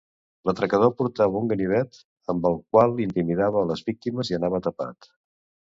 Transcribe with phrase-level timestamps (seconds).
[0.49, 2.01] L'atracador portava un ganivet
[2.35, 5.15] amb el qual intimidava a les víctimes i anava tapat.